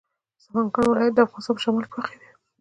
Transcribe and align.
سمنګان 0.43 0.85
ولایت 0.87 1.13
د 1.15 1.19
افغانستان 1.25 1.55
په 1.55 1.63
شمال 1.65 1.85
کې 1.87 1.95
واقع 1.97 2.15
دی. 2.21 2.29